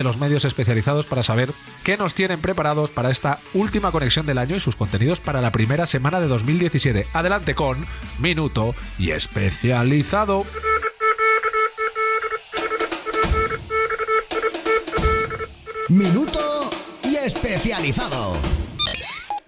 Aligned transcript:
de 0.00 0.04
los 0.04 0.16
medios 0.16 0.44
especializados 0.44 1.06
para 1.06 1.24
saber 1.24 1.50
qué 1.82 1.96
nos 1.96 2.14
tienen 2.14 2.40
preparados 2.40 2.88
para 2.90 3.10
esta 3.10 3.40
última 3.52 3.90
conexión 3.90 4.26
del 4.26 4.38
año 4.38 4.54
y 4.54 4.60
sus 4.60 4.76
contenidos 4.76 5.18
para 5.18 5.40
la 5.40 5.50
primera 5.50 5.86
semana 5.86 6.20
de 6.20 6.28
2017. 6.28 7.08
Adelante 7.12 7.56
con 7.56 7.84
Minuto 8.20 8.76
y 8.96 9.10
Especializado. 9.10 10.44
Minuto 15.88 16.70
y 17.02 17.16
Especializado. 17.16 18.36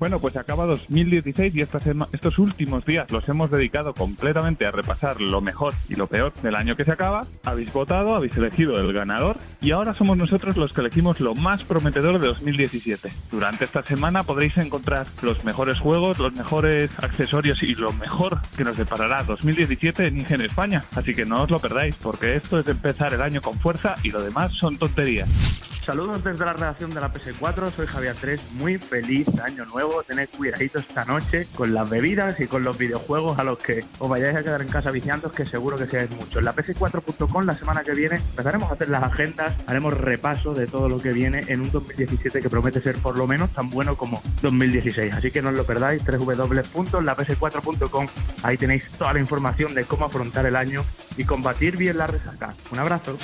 Bueno, 0.00 0.18
pues 0.18 0.38
acaba 0.38 0.64
2016 0.64 1.54
y 1.54 1.60
estos 1.60 2.38
últimos 2.38 2.86
días 2.86 3.10
los 3.10 3.28
hemos 3.28 3.50
dedicado 3.50 3.92
completamente 3.92 4.64
a 4.64 4.70
repasar 4.70 5.20
lo 5.20 5.42
mejor 5.42 5.74
y 5.90 5.94
lo 5.94 6.06
peor 6.06 6.32
del 6.42 6.56
año 6.56 6.74
que 6.74 6.86
se 6.86 6.92
acaba. 6.92 7.26
Habéis 7.44 7.70
votado, 7.70 8.16
habéis 8.16 8.34
elegido 8.34 8.80
el 8.80 8.94
ganador 8.94 9.36
y 9.60 9.72
ahora 9.72 9.92
somos 9.92 10.16
nosotros 10.16 10.56
los 10.56 10.72
que 10.72 10.80
elegimos 10.80 11.20
lo 11.20 11.34
más 11.34 11.64
prometedor 11.64 12.18
de 12.18 12.28
2017. 12.28 13.12
Durante 13.30 13.64
esta 13.64 13.84
semana 13.84 14.22
podréis 14.22 14.56
encontrar 14.56 15.06
los 15.20 15.44
mejores 15.44 15.78
juegos, 15.78 16.18
los 16.18 16.32
mejores 16.32 16.90
accesorios 16.98 17.62
y 17.62 17.74
lo 17.74 17.92
mejor 17.92 18.40
que 18.56 18.64
nos 18.64 18.78
deparará 18.78 19.22
2017 19.24 20.06
en 20.06 20.20
IGN 20.20 20.40
España. 20.40 20.82
Así 20.96 21.12
que 21.12 21.26
no 21.26 21.42
os 21.42 21.50
lo 21.50 21.58
perdáis 21.58 21.94
porque 21.96 22.36
esto 22.36 22.58
es 22.58 22.66
empezar 22.68 23.12
el 23.12 23.20
año 23.20 23.42
con 23.42 23.60
fuerza 23.60 23.96
y 24.02 24.08
lo 24.08 24.22
demás 24.22 24.50
son 24.54 24.78
tonterías. 24.78 25.59
Saludos 25.80 26.22
desde 26.22 26.44
la 26.44 26.52
redacción 26.52 26.90
de 26.90 27.00
la 27.00 27.10
PS4, 27.10 27.72
soy 27.74 27.86
Javier 27.86 28.14
3, 28.20 28.52
muy 28.52 28.76
feliz 28.76 29.26
año 29.42 29.64
nuevo, 29.64 30.02
tened 30.02 30.28
cuidadito 30.28 30.78
esta 30.78 31.06
noche 31.06 31.46
con 31.56 31.72
las 31.72 31.88
bebidas 31.88 32.38
y 32.38 32.46
con 32.46 32.62
los 32.62 32.76
videojuegos 32.76 33.38
a 33.38 33.44
los 33.44 33.58
que 33.58 33.82
os 33.98 34.08
vayáis 34.08 34.36
a 34.36 34.42
quedar 34.42 34.60
en 34.60 34.68
casa 34.68 34.90
viciando, 34.90 35.32
que 35.32 35.46
seguro 35.46 35.78
que 35.78 35.86
seáis 35.86 36.10
muchos. 36.10 36.44
La 36.44 36.54
PS4.com 36.54 37.46
la 37.46 37.54
semana 37.54 37.82
que 37.82 37.92
viene 37.92 38.16
empezaremos 38.16 38.70
a 38.70 38.74
hacer 38.74 38.90
las 38.90 39.02
agendas, 39.02 39.54
haremos 39.66 39.94
repaso 39.94 40.52
de 40.52 40.66
todo 40.66 40.86
lo 40.86 40.98
que 40.98 41.14
viene 41.14 41.40
en 41.48 41.62
un 41.62 41.70
2017 41.70 42.42
que 42.42 42.50
promete 42.50 42.82
ser 42.82 42.98
por 42.98 43.16
lo 43.16 43.26
menos 43.26 43.48
tan 43.50 43.70
bueno 43.70 43.96
como 43.96 44.22
2016, 44.42 45.14
así 45.14 45.30
que 45.30 45.40
no 45.40 45.48
os 45.48 45.54
lo 45.54 45.64
perdáis, 45.64 46.04
www.laps4.com, 46.04 48.06
ahí 48.42 48.58
tenéis 48.58 48.90
toda 48.98 49.14
la 49.14 49.20
información 49.20 49.74
de 49.74 49.84
cómo 49.84 50.04
afrontar 50.04 50.44
el 50.44 50.56
año 50.56 50.84
y 51.16 51.24
combatir 51.24 51.78
bien 51.78 51.96
la 51.96 52.06
resaca. 52.06 52.54
Un 52.70 52.80
abrazo. 52.80 53.16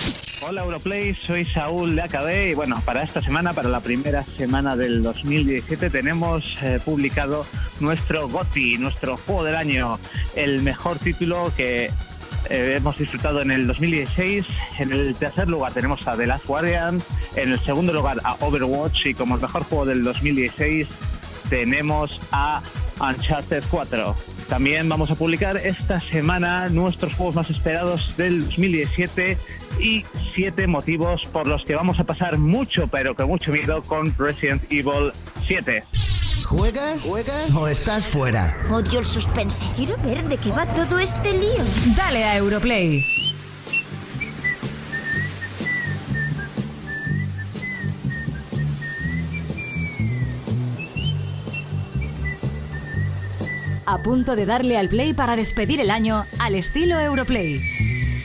Hola 0.48 0.64
Europlay, 0.64 1.14
soy 1.14 1.44
Saúl 1.44 1.96
de 1.96 2.02
AKB 2.02 2.45
bueno, 2.54 2.80
para 2.84 3.02
esta 3.02 3.20
semana, 3.20 3.52
para 3.52 3.68
la 3.68 3.80
primera 3.80 4.24
semana 4.24 4.76
del 4.76 5.02
2017, 5.02 5.90
tenemos 5.90 6.56
eh, 6.62 6.78
publicado 6.84 7.46
nuestro 7.80 8.28
GOTI, 8.28 8.78
nuestro 8.78 9.16
juego 9.16 9.44
del 9.44 9.56
año, 9.56 9.98
el 10.34 10.62
mejor 10.62 10.98
título 10.98 11.52
que 11.56 11.90
eh, 12.48 12.74
hemos 12.76 12.98
disfrutado 12.98 13.42
en 13.42 13.50
el 13.50 13.66
2016. 13.66 14.46
En 14.78 14.92
el 14.92 15.16
tercer 15.16 15.48
lugar 15.48 15.72
tenemos 15.72 16.06
a 16.06 16.16
The 16.16 16.26
Last 16.26 16.46
Guardian, 16.46 17.02
en 17.34 17.52
el 17.52 17.60
segundo 17.60 17.92
lugar 17.92 18.18
a 18.24 18.34
Overwatch 18.40 19.06
y 19.06 19.14
como 19.14 19.34
el 19.36 19.40
mejor 19.40 19.64
juego 19.64 19.86
del 19.86 20.04
2016 20.04 20.86
tenemos 21.48 22.20
a 22.32 22.62
Uncharted 23.00 23.64
4. 23.70 24.35
También 24.48 24.88
vamos 24.88 25.10
a 25.10 25.14
publicar 25.14 25.56
esta 25.56 26.00
semana 26.00 26.68
nuestros 26.68 27.14
juegos 27.14 27.34
más 27.34 27.50
esperados 27.50 28.16
del 28.16 28.44
2017 28.44 29.36
y 29.80 30.04
siete 30.34 30.66
motivos 30.66 31.22
por 31.32 31.46
los 31.46 31.64
que 31.64 31.74
vamos 31.74 31.98
a 31.98 32.04
pasar 32.04 32.38
mucho, 32.38 32.86
pero 32.88 33.14
con 33.14 33.28
mucho 33.28 33.52
miedo 33.52 33.82
con 33.82 34.14
Resident 34.16 34.62
Evil 34.70 35.12
7. 35.44 35.82
¿Juegas? 36.46 37.02
¿Juegas? 37.02 37.54
¿O 37.54 37.66
estás 37.66 38.06
fuera? 38.06 38.56
Odio 38.70 39.00
el 39.00 39.06
suspense. 39.06 39.64
Quiero 39.74 39.96
ver 39.98 40.22
de 40.28 40.38
qué 40.38 40.50
va 40.50 40.72
todo 40.74 40.98
este 41.00 41.32
lío. 41.32 41.64
Dale 41.96 42.24
a 42.24 42.36
Europlay. 42.36 43.25
A 53.86 53.98
punto 53.98 54.34
de 54.34 54.46
darle 54.46 54.76
al 54.76 54.88
play 54.88 55.14
para 55.14 55.36
despedir 55.36 55.80
el 55.80 55.92
año 55.92 56.26
al 56.40 56.56
estilo 56.56 56.98
Europlay. 56.98 57.95